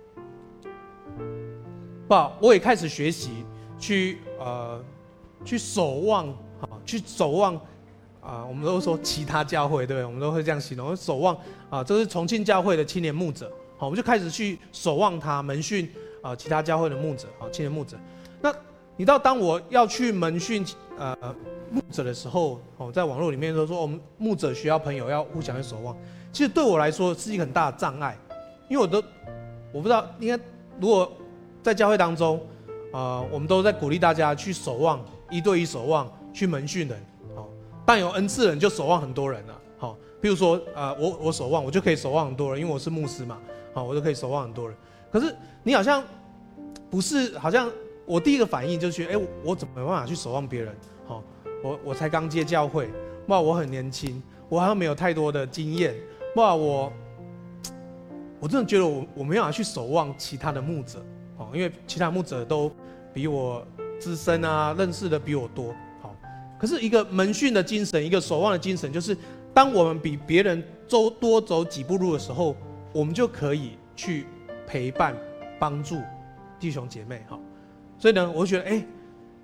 [2.08, 3.44] 不，我也开始学习
[3.80, 4.80] 去呃
[5.44, 6.28] 去守望
[6.62, 7.56] 哈，去守望
[8.22, 8.46] 啊。
[8.46, 10.06] 我们都说其他教会，对不对？
[10.06, 11.36] 我们都会这样形容，守望
[11.72, 15.90] 啊，这是重庆教会的青年牧者，好，我们就开始去守望他门训。
[16.22, 17.98] 啊，其他教会的牧者，啊，青年牧者，
[18.42, 18.52] 那
[18.96, 20.66] 你知道当我要去门训
[20.98, 21.16] 呃
[21.72, 25.96] 牧者的时候，哦，在网络里面都说我们牧者需要朋友，要互相去守望。
[26.32, 28.18] 其实对我来说是一个很大的障碍，
[28.68, 29.02] 因为我都
[29.72, 30.44] 我不知道，应该
[30.80, 31.12] 如果
[31.64, 32.38] 在教会当中，
[32.92, 37.00] 啊、呃，我们都在鼓励大家去守望，一对一守望，去门训人，
[37.36, 37.48] 好，
[37.86, 43.38] 但有恩赐人就守望很多人了，好，比如说啊、呃，我我守望，我就可以守望很多人，因为我是牧师嘛，
[43.74, 44.78] 好，我就可以守望很多人。
[45.12, 46.04] 可是你好像
[46.90, 47.70] 不是，好像
[48.06, 50.76] 我第一个反应就是，哎，我怎么没办法去守望别人？
[51.06, 51.24] 好，
[51.64, 52.90] 我我才刚接教会，
[53.28, 55.96] 哇，我很年轻，我好像没有太多的经验，
[56.36, 56.92] 哇，我
[58.40, 61.04] 我真的觉得我我没有办法去守望其他的牧者，
[61.38, 62.72] 哦，因为其他牧者都
[63.14, 63.66] 比我
[64.00, 66.16] 资深啊，认识的比我多，好，
[66.60, 69.16] 可是一个门训的精神，一个守望的精神，就是
[69.54, 72.56] 当我们比别人走多走几步路的时候，
[72.94, 74.26] 我们就可以去。
[74.70, 75.16] 陪伴、
[75.58, 76.00] 帮助
[76.60, 77.40] 弟兄姐妹，哈，
[77.98, 78.86] 所以呢，我就觉得，哎，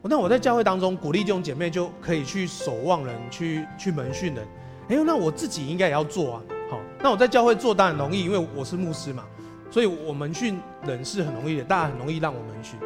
[0.03, 4.45] 那我在教会当中鼓励弟兄姐妹，就可以去守望人，去去门训人，
[4.89, 9.25] 哎，那我自己应该也要做啊，好，那我在教会做当然容易，因为我是牧师嘛，
[9.71, 12.79] 所以我门训人是很容易的，大家很容易让我门训，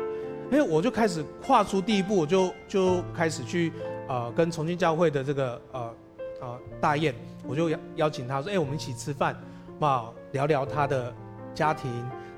[0.52, 3.73] 哎，我就开始跨出第一步，我就就开始去
[4.08, 5.93] 呃跟重庆教会的这个呃
[6.39, 7.13] 呃大雁，
[7.45, 9.36] 我就邀邀请他说，哎，我们一起吃饭，
[9.78, 11.13] 嘛，聊聊他的
[11.54, 11.91] 家庭。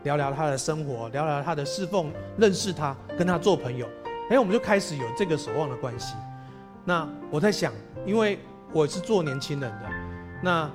[0.03, 3.87] 聊聊他的生活，聊聊他的侍奉，认识他，跟他做朋友，
[4.29, 6.15] 哎，我们就开始有这个守望的关系。
[6.83, 7.71] 那我在想，
[8.05, 8.39] 因为
[8.73, 9.89] 我是做年轻人的，
[10.41, 10.69] 那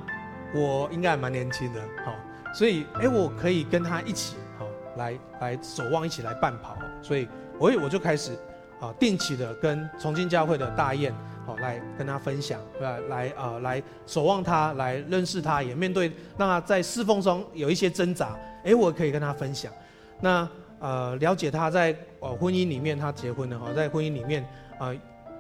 [0.55, 2.13] 我应该还蛮年轻的，好，
[2.55, 6.77] 所以哎，我可以跟他一起，好，来来守望，一起来伴跑。
[7.03, 8.33] 所以，我我就开始
[8.81, 11.15] 啊，定期的跟重庆教会的大雁，
[11.47, 18.37] 好，来跟他分享，对吧来啊，来守望他，来认识他，也面对那在侍奉中有一些挣扎。
[18.65, 19.73] 哎，我可以跟他分享，
[20.21, 20.49] 那
[20.81, 24.97] 呃了解他在呃婚姻里面，他结婚了哈，在婚姻里面啊、呃、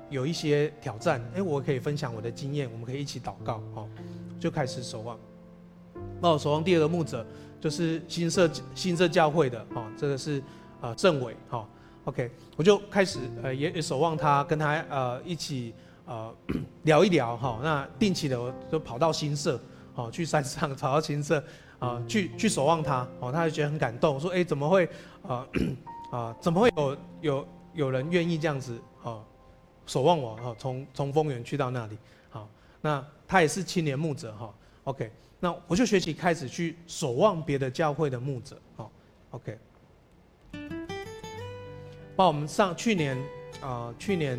[0.08, 3.88] 有一些挑战，哎，我可以分享我的经验，我们可以一起祷告哦，
[4.38, 5.18] 就开始守望。
[6.20, 7.26] 那我守望第二个牧者
[7.60, 10.40] 就是新社新社教会的哦，这个是
[10.80, 11.68] 呃政委哈
[12.04, 15.74] ，OK，我就开始呃也守望他，跟他呃一起
[16.06, 16.34] 呃
[16.84, 17.60] 聊一聊哈。
[17.62, 19.60] 那定期的我就跑到新社，
[19.94, 21.42] 哦，去山上 跑到新社
[21.78, 24.88] 啊，去去守望他，哦，他就觉得很感动，说哎怎么会
[25.28, 25.46] 啊
[26.10, 29.22] 啊怎么会有有有人愿意这样子啊
[29.84, 30.54] 守望我哈？
[30.58, 31.98] 从从丰原去到那里，
[32.30, 32.48] 好，
[32.80, 34.54] 那他也是青年牧者哈。
[34.84, 38.90] OK，那我就学习开始去守望别的教会的牧者，好
[39.30, 39.58] ，OK。
[42.16, 43.14] 把我们上去年
[43.60, 44.38] 啊、去年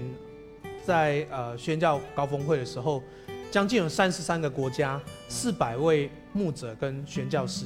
[0.87, 3.03] 在呃宣教高峰会的时候，
[3.51, 7.65] 将近有三十三个国家，四百位牧者跟宣教士，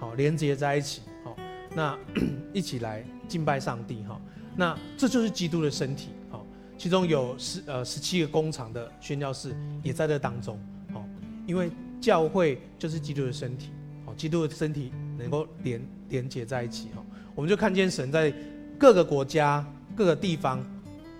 [0.00, 1.36] 好连接在一起，好，
[1.72, 1.96] 那
[2.52, 4.20] 一起来敬拜上帝，哈，
[4.56, 6.44] 那这就是基督的身体，好，
[6.76, 10.58] 其中有十呃十七个工厂的宣教士也在这当中，
[10.92, 11.04] 好，
[11.46, 13.70] 因为教会就是基督的身体，
[14.04, 17.04] 好，基督的身体能够连连接在一起，哈，
[17.36, 18.34] 我们就看见神在。
[18.80, 19.66] 各个国家、
[19.96, 20.64] 各个地方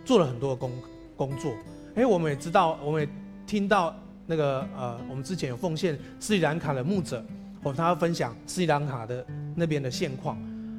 [0.04, 0.70] 做了很多的工
[1.18, 1.52] 工作。
[1.96, 3.08] 哎，我们也知道，我们也
[3.46, 7.22] 听到那个呃，我们之前有奉献斯里兰卡的牧者，
[7.62, 9.26] 哦，他要分享斯里兰卡的
[9.56, 10.38] 那边的现况，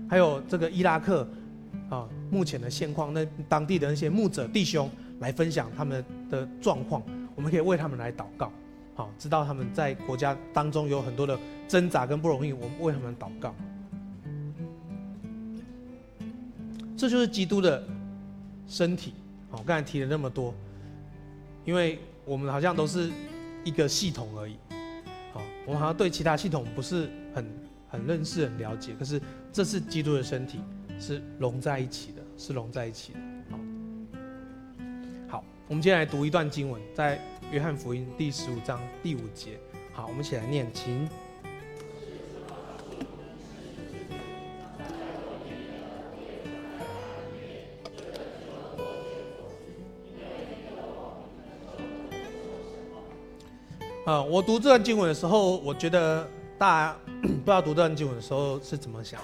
[0.09, 1.27] 还有这个伊拉克
[1.89, 7.03] 啊目前的现况，那当地的那些牧者弟兄来分享他们的状况，
[7.35, 8.51] 我们可以为他们来祷告，
[8.95, 13.53] 好，知道他们在国家当中有很多的挣扎跟不容易，我们为他们祷告。
[16.95, 17.81] 这就是基督的
[18.67, 19.13] 身体，
[19.49, 20.53] 好，刚才提了那么多，
[21.65, 23.09] 因为我们好像都是
[23.63, 24.55] 一个系统而已，
[25.33, 27.45] 好，我们好像对其他系统不是很
[27.89, 29.19] 很认识、很了解，可是
[29.51, 30.59] 这是基督的身体，
[30.99, 33.19] 是融在一起的，是融在一起的，
[35.27, 37.19] 好，我们接下来读一段经文，在
[37.51, 39.59] 约翰福音第十五章第五节，
[39.93, 41.09] 好，我们一起来念，请。
[54.09, 59.21] 呃，我读这段经文的时候，我觉得大家不知道读这段经文的时候是怎么想。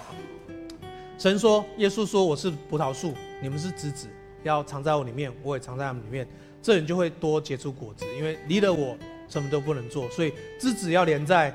[1.18, 4.06] 神说，耶稣说：“我是葡萄树，你们是枝子，
[4.44, 6.24] 要藏在我里面，我也藏在他们里面，
[6.62, 8.04] 这人就会多结出果子。
[8.16, 8.96] 因为离了我，
[9.28, 10.08] 什么都不能做。
[10.08, 11.52] 所以枝子要连在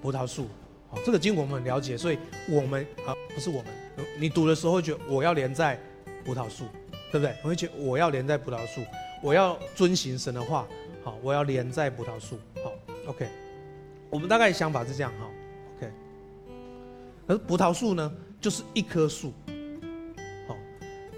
[0.00, 0.46] 葡萄树。
[0.88, 3.66] 好，这个经文我们很了解，所以我们啊，不是我们，
[4.16, 5.76] 你读的时候会觉得我要连在
[6.24, 6.66] 葡萄树，
[7.10, 7.34] 对不对？
[7.42, 8.80] 我会觉得我要连在葡萄树，
[9.20, 10.64] 我要遵行神的话。”
[11.04, 12.38] 好，我要连在葡萄树。
[12.62, 12.72] 好
[13.06, 13.28] ，OK，
[14.08, 15.30] 我们大概想法是这样哈
[15.76, 15.92] ，OK。
[17.26, 19.30] 而葡萄树呢，就是一棵树，
[20.48, 20.56] 好，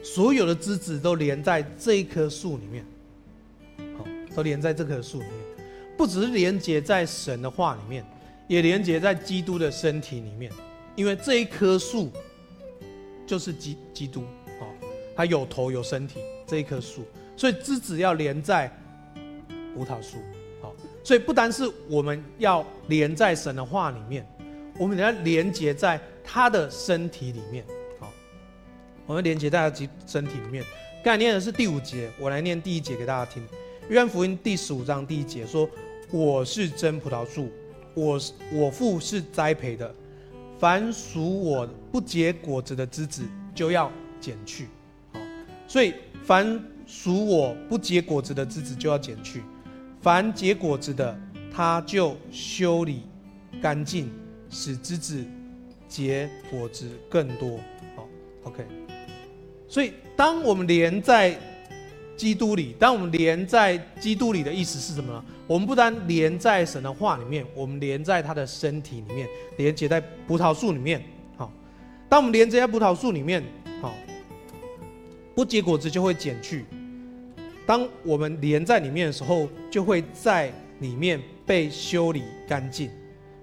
[0.03, 2.85] 所有的枝子都连在这一棵树里面，
[3.96, 8.05] 好，都连在这棵树里面，不只是连接在神的话里面，
[8.49, 10.51] 也连接在基督的身体里面，
[10.96, 12.11] 因为这一棵树
[13.25, 14.25] 就是基基督，
[14.59, 14.66] 好，
[15.14, 17.05] 它有头有身体，这一棵树，
[17.37, 18.68] 所以枝子要连在。
[19.77, 20.17] 葡萄树，
[20.62, 24.27] 好，所以不单是我们要连在神的话里面，
[24.79, 27.62] 我们也要连接在他的身体里面，
[28.01, 28.11] 好，
[29.05, 30.65] 我们连接在他身体里面。
[31.05, 33.47] 刚才念的是第五节，我来念第一节给大家听。
[33.91, 35.69] 约翰福音第十五章第一节说
[36.11, 37.51] ：“我是真葡萄树，
[37.93, 38.19] 我
[38.51, 39.95] 我父是栽培的，
[40.59, 43.23] 凡属我不结果子的枝子
[43.55, 44.69] 就要剪去。”
[45.12, 45.21] 好，
[45.69, 45.93] 所以
[46.25, 49.43] 凡属我不结果子的枝子就要剪去。
[50.07, 51.19] 凡结果子的，
[51.53, 53.03] 他就修理
[53.61, 54.09] 干净，
[54.49, 55.25] 使枝子
[55.88, 57.59] 结果子更多。
[57.97, 58.09] 好
[58.45, 58.64] ，OK。
[59.66, 61.37] 所以，当我们连在
[62.16, 65.25] 基督里，当我们连在基督里的意思是什么呢？
[65.49, 71.03] 我们不单连在神的话里面，我们连在他的身体里面，连接在葡萄树里面。
[71.37, 71.51] 好，
[72.09, 73.42] 当我们连接在葡萄树里面，
[73.83, 73.92] 好，
[75.35, 76.64] 不结果子就会剪去。
[77.66, 82.88] 当我们连在里面的时候，就会在里面被修理干净，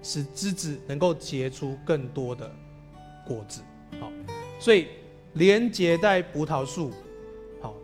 [0.02, 2.50] 使枝子能够结出更多的
[3.26, 3.60] 果子。
[4.00, 4.10] 好，
[4.58, 4.86] 所以
[5.34, 6.90] 连接在葡萄树，
[7.60, 7.74] 好，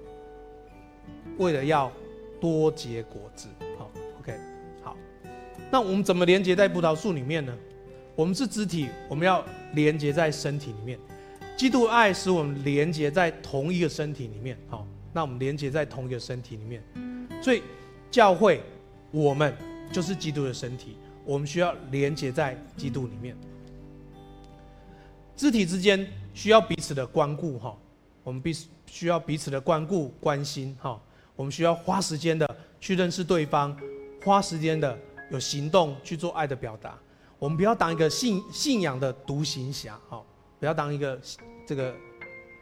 [1.36, 1.92] 为了要
[2.40, 3.46] 多结果子。
[3.78, 4.34] 好，OK，
[4.82, 4.96] 好。
[5.70, 7.54] 那我们怎么连接在葡萄树里面呢？
[8.16, 10.98] 我们是肢体，我们要连接在身体里面。
[11.54, 14.56] 基督爱使我们连接在同一个身体里面。
[14.68, 14.86] 好。
[15.12, 16.82] 那我们连接在同一个身体里面，
[17.42, 17.62] 所以
[18.10, 18.62] 教会
[19.10, 19.54] 我们
[19.92, 23.36] 就是基督的身体，我们需要连接在基督里面。
[25.36, 27.76] 肢体之间需要彼此的关顾哈，
[28.22, 31.00] 我们必须需要彼此的关顾关心哈，
[31.34, 33.76] 我们需要花时间的去认识对方，
[34.22, 34.96] 花时间的
[35.30, 36.98] 有行动去做爱的表达。
[37.38, 40.22] 我们不要当一个信信仰的独行侠哈，
[40.58, 41.18] 不要当一个
[41.66, 41.94] 这个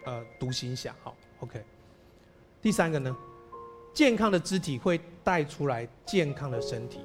[0.07, 1.61] 呃独行侠哈，OK。
[2.61, 3.17] 第三个呢，
[3.95, 7.01] 健康的肢体会带出来健康的身体。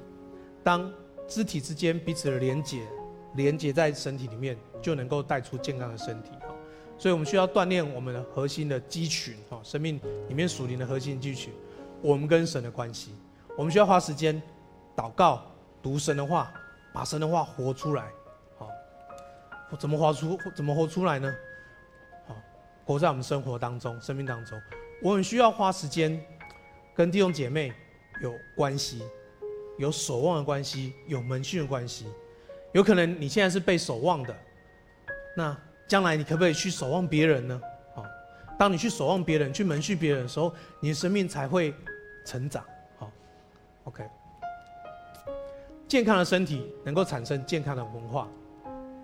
[0.63, 0.91] 当
[1.27, 2.87] 肢体之间彼此的连接，
[3.35, 6.31] 连接在身体里面，就能够带出健康的身体。
[6.97, 11.53] 所以我们需要锻炼我们的核心的肌群，哈，生命里面属灵的核心肌群，
[12.01, 13.13] 我们跟神的关系，
[13.57, 14.41] 我们需要花时间
[14.95, 15.41] 祷告、
[15.81, 16.51] 读神的话，
[16.93, 18.11] 把神的话活出来，
[18.57, 18.69] 好，
[19.77, 20.37] 怎么活出？
[20.55, 21.33] 怎么活出来呢？
[22.27, 22.35] 好，
[22.85, 24.57] 活在我们生活当中、生命当中，
[25.03, 26.19] 我们需要花时间
[26.95, 27.73] 跟弟兄姐妹
[28.21, 29.03] 有关系，
[29.77, 32.07] 有守望的关系，有门训的关系。
[32.71, 34.35] 有可能你现在是被守望的，
[35.37, 35.55] 那。
[35.85, 37.61] 将来你可不可以去守望别人呢？
[37.93, 38.03] 好，
[38.57, 41.75] 当你去守望别人、去门训别人的时候，你的生命才会
[42.25, 42.63] 成长。
[42.97, 43.11] 好
[43.83, 44.03] ，OK。
[45.87, 48.27] 健康的身体能够产生健康的文化，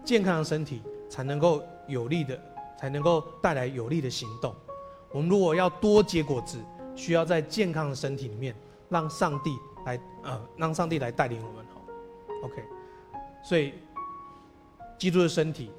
[0.06, 2.40] 健康的身体才能够有力的，
[2.80, 4.56] 才能够带来有力的行动。
[5.12, 6.58] 我们如果要多结果子，
[6.96, 8.56] 需要在健康的身体里面，
[8.90, 11.66] 让上帝来，呃，让上帝来带领我们。
[11.74, 11.82] 好
[12.44, 12.64] ，OK。
[13.44, 13.74] 所以，
[14.98, 15.72] 基督的身体。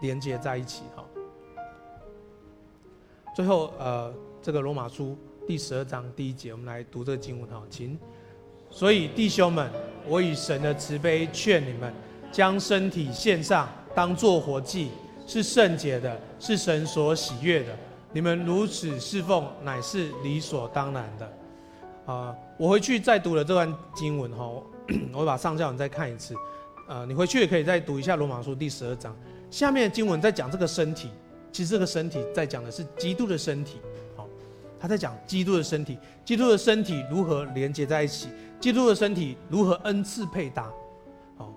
[0.00, 1.04] 连接在一起哈。
[3.34, 7.98] 最后，呃，这个罗马书第十二章第一节，我们来读这个经文哈，请。
[8.70, 9.68] 所以弟兄们，
[10.06, 11.92] 我以神的慈悲劝你们，
[12.30, 14.92] 将身体献上，当作活祭，
[15.26, 17.76] 是圣洁的，是神所喜悦的。
[18.12, 21.32] 你们如此侍奉，乃是理所当然的。
[22.06, 24.50] 啊，我回去再读了这段经文哈，
[25.12, 26.34] 我 把上下文再看一次。
[26.88, 29.14] 呃，你回去也可以再读一下罗马书第十二章。
[29.50, 31.10] 下面的经文在讲这个身体，
[31.52, 33.78] 其实这个身体在讲的是基督的身体，
[34.16, 34.26] 好，
[34.80, 40.72] 他在讲基督的身体，基督的身体如何连接在一起，基督的身体如何恩赐配搭，
[41.36, 41.52] 好，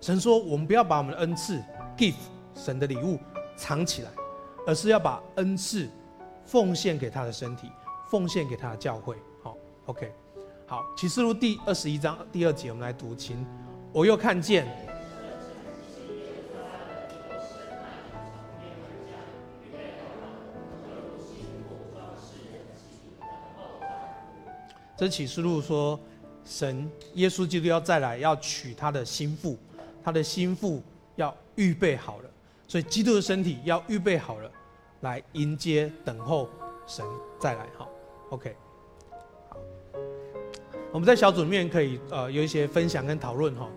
[0.00, 1.62] 神说我们不要把我们的恩赐
[1.98, 2.14] gift
[2.54, 3.18] 神的礼物
[3.56, 4.10] 藏起来，
[4.66, 5.88] 而是要把恩赐
[6.44, 7.70] 奉献给他的身体，
[8.08, 10.12] 奉献给他的教会，好，OK，
[10.66, 13.44] 好，启示录第二十一章第二节，我们来读，请，
[13.92, 14.66] 我又看见。
[24.96, 25.98] 这启示录说，
[26.44, 29.58] 神耶稣基督要再来，要娶他的心腹，
[30.04, 30.80] 他的心腹
[31.16, 32.30] 要预备好了，
[32.72, 34.50] 所以基督的身体要预备好了，
[35.02, 36.48] 来迎接等候
[36.86, 37.04] 神
[37.38, 37.66] 再来。
[37.76, 37.86] 哈
[38.30, 38.56] ，OK，
[39.50, 39.58] 好，
[40.90, 43.68] 我们在小组里面可以呃有一些分享跟讨论哈，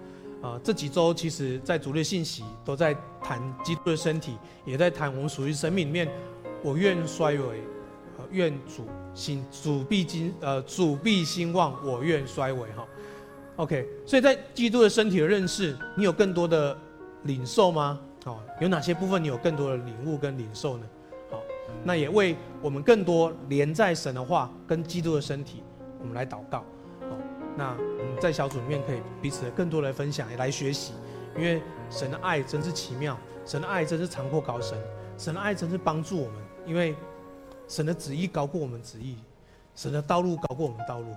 [0.41, 6.09] 啊这几周其实在主日信息都在谈基督的身体，也在谈我们属于神里面，
[6.63, 7.61] 我愿衰微。
[8.31, 12.87] 愿主兴，主必兴，呃，主必兴旺，我愿衰微哈。
[13.57, 16.77] OK，所以在基督的身体的认识，你有更多的
[17.23, 17.99] 领受吗？
[18.25, 20.85] 哦，有哪些部分你有更多的领悟跟领受呢？
[21.31, 21.39] 好，
[21.83, 25.63] 那也为我们更多连在神的话跟基督的身体，
[25.99, 26.59] 我们来祷告。
[27.01, 27.17] 好，
[27.57, 30.93] 那我们在小组里面可以彼此更多的分享，也来学习，
[31.35, 34.77] 因为神的爱真是奇妙，神的爱真是长阔高深，
[35.17, 36.93] 神的爱真是帮助我们，因为。
[37.67, 39.17] 神的旨意高过我们旨意，
[39.73, 41.07] 神的道路高过我们道路。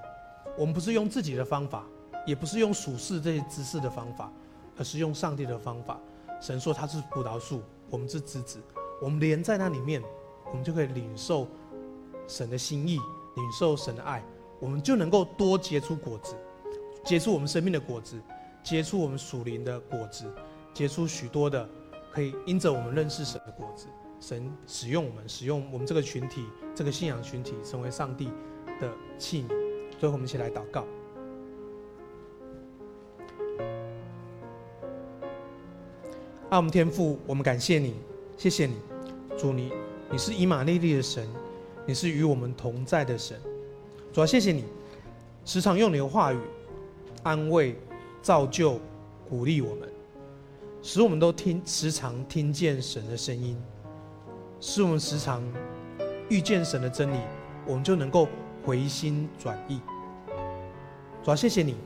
[0.57, 1.85] 我们不是用自己的方法，
[2.25, 4.33] 也不是用属世这些知识的方法，
[4.79, 6.01] 而是用上帝的方法。
[6.41, 8.61] 神说他是葡萄树，我们是枝子，
[9.03, 10.03] 我们连在那里面，
[10.51, 11.47] 我们就可以领受
[12.27, 12.97] 神的心意，
[13.37, 14.25] 领受神的爱，
[14.61, 16.37] 我们就能够多结出果子，
[17.05, 18.21] 结出我们生命的果子，
[18.63, 20.25] 结出我们属灵的果子，
[20.73, 21.69] 结出许多的
[22.13, 23.87] 可以因着我们认识神的果子。
[24.21, 28.33] 神使用我们，使用我们这个群体，这个信仰群体，成为上帝
[28.81, 29.49] 的器皿。
[29.97, 30.85] 最后，我们一起来祷告。
[36.51, 37.95] 爱我们天父，我们感谢你，
[38.39, 38.75] 谢谢你，
[39.37, 39.71] 主你，
[40.11, 41.29] 你是以马内利的神，
[41.85, 43.39] 你是与我们同在的神。
[44.15, 44.65] 主要谢谢你，
[45.45, 46.39] 时常用你的话语
[47.23, 47.77] 安慰、
[48.23, 48.81] 造就、
[49.29, 49.87] 鼓励我们，
[50.81, 53.55] 使我们都听，时常听见神的声音。
[54.59, 55.43] 使我们时常
[56.31, 57.19] 遇见神的真理，
[57.67, 58.27] 我们就能够
[58.65, 59.83] 回心转意。
[61.23, 61.77] 主要谢谢你，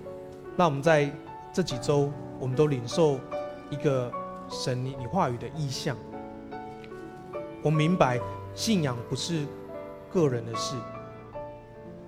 [0.57, 1.13] 让我们在
[1.53, 3.19] 这几周，我们都领受
[3.69, 4.11] 一个
[4.53, 5.97] 神你你话语的意象。
[7.63, 8.21] 我明白
[8.55, 9.47] 信仰不是
[10.13, 10.77] 个人的事，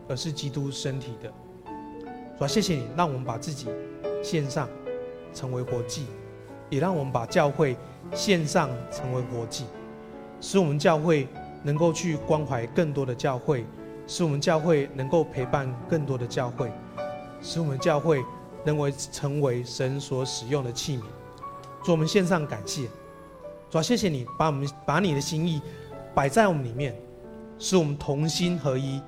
[0.09, 1.33] 而是基督身体的。
[2.37, 3.69] 主啊谢谢你，让我们把自己
[4.23, 4.69] 献上，
[5.33, 6.07] 成为活祭，
[6.69, 7.77] 也让我们把教会
[8.13, 9.65] 献上，成为活祭。
[10.41, 11.27] 使我们教会
[11.63, 13.65] 能够去关怀更多的教会，
[14.07, 16.71] 使我们教会能够陪伴更多的教会，
[17.41, 18.23] 使我们教会
[18.65, 21.03] 能为成为神所使用的器皿。
[21.85, 22.89] 主，我们献上感谢。
[23.71, 25.61] 主，谢谢你把我们把你的心意
[26.15, 26.97] 摆在我们里面，
[27.59, 29.03] 使我们同心合一，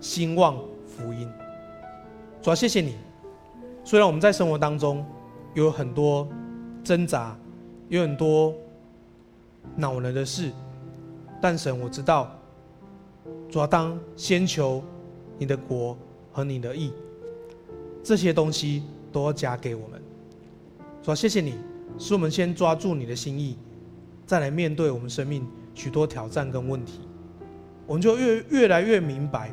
[0.00, 0.56] 兴旺
[0.86, 1.30] 福音。
[2.40, 2.96] 主要谢谢你，
[3.84, 5.04] 虽然我们在生活当中
[5.54, 6.26] 有很多
[6.82, 7.36] 挣扎，
[7.88, 8.54] 有很多
[9.76, 10.50] 恼人的事，
[11.40, 12.34] 但神我知道，
[13.50, 14.82] 主要当先求
[15.36, 15.96] 你的国
[16.32, 16.92] 和你的义，
[18.02, 20.00] 这些东西都要加给我们。
[21.02, 21.54] 主要谢谢你，
[21.98, 23.56] 使我们先抓住你的心意，
[24.26, 27.00] 再来面对我们生命许多挑战跟问题，
[27.86, 29.52] 我们就越越来越明白，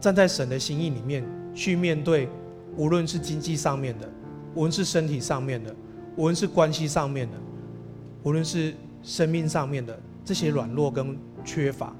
[0.00, 1.24] 站在神的心意里面。
[1.54, 2.30] 去面对，
[2.78, 4.08] 无论是经济上面的，
[4.54, 5.76] 无论是身体上面的，
[6.16, 7.36] 无论是关系上面的，
[8.22, 11.94] 无论是生命上面的这些软弱跟缺乏，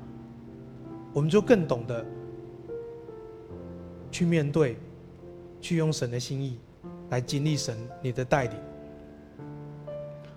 [1.12, 2.02] 我们就更懂得
[4.10, 4.78] 去面对，
[5.60, 6.58] 去用神的心意
[7.10, 8.56] 来经历神你的带领。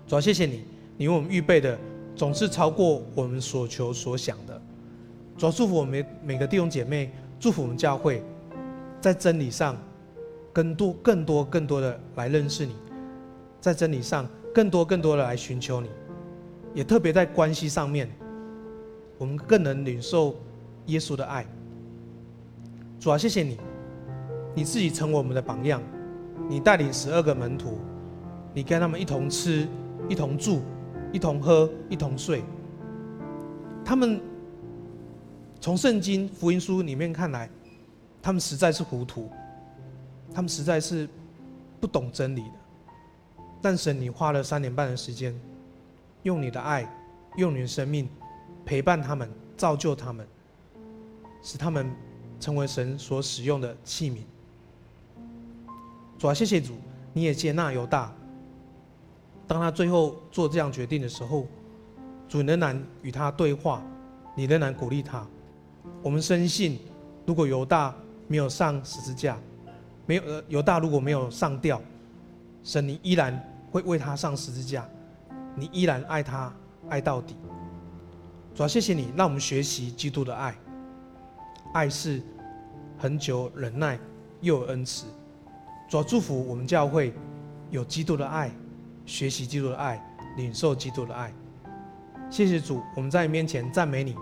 [0.06, 0.62] 主要谢谢你，
[0.96, 1.76] 你为我们预备的
[2.14, 4.60] 总是超过我们所求所想的。
[5.36, 8.22] 主要祝福我们每个弟兄姐妹，祝福我们教会。
[9.00, 9.76] 在真理上，
[10.52, 12.72] 更多、更多、更多的来认识你；
[13.60, 15.88] 在真理上，更多、更多的来寻求你。
[16.72, 18.08] 也特别在关系上面，
[19.18, 20.34] 我们更能领受
[20.86, 21.46] 耶稣的爱。
[22.98, 23.58] 主要，谢谢你，
[24.54, 25.82] 你自己成为我们的榜样，
[26.48, 27.78] 你带领十二个门徒，
[28.54, 29.68] 你跟他们一同吃、
[30.08, 30.62] 一同住、
[31.12, 32.42] 一同喝、一同睡。
[33.84, 34.20] 他们
[35.60, 37.48] 从圣经福音书里面看来。
[38.22, 39.30] 他们实在是糊涂，
[40.34, 41.08] 他们实在是
[41.80, 42.54] 不懂真理的。
[43.62, 45.32] 但神，你花了三年半的时间，
[46.24, 46.92] 用你的爱，
[47.36, 48.08] 用你的生命
[48.64, 50.26] 陪伴他们，造就他们，
[51.40, 51.88] 使他们
[52.40, 54.16] 成为神所使用的器皿。
[56.18, 56.74] 主啊，谢谢主，
[57.12, 58.12] 你也接纳犹大。
[59.46, 61.46] 当他最后做这样决定的时候，
[62.28, 63.82] 主仍然与他对话，
[64.34, 65.26] 你仍然鼓励他。
[66.02, 66.78] 我们深信，
[67.24, 67.94] 如果犹大，
[68.26, 69.38] 没有上十字架，
[70.04, 71.80] 没有呃犹大如果没有上吊，
[72.64, 73.40] 神你依然
[73.70, 74.88] 会为他上十字架，
[75.54, 76.52] 你依然爱他
[76.88, 77.36] 爱到底。
[78.52, 80.56] 主要谢谢你，让我们学习基督的爱，
[81.72, 82.20] 爱是
[82.98, 83.98] 恒久忍耐
[84.40, 85.06] 又有恩慈。
[85.88, 87.14] 主要祝福我们教会
[87.70, 88.50] 有基督的爱，
[89.06, 89.98] 学习基督的爱，
[90.36, 91.32] 领受基督的爱。
[92.28, 94.14] 谢谢主，我们在你面前赞美你，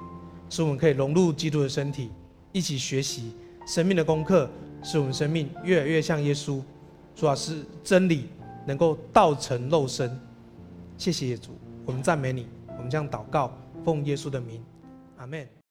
[0.50, 2.10] 使我们可以融入基督的身体，
[2.52, 3.34] 一起学习。
[3.66, 4.48] 生命的功课，
[4.82, 6.60] 使我们生命越来越像耶稣。
[7.16, 8.28] 主要是真理
[8.66, 10.20] 能够道成肉身。
[10.98, 11.52] 谢谢主，
[11.86, 14.62] 我们赞美你，我们将祷告，奉耶稣的名，
[15.16, 15.63] 阿门。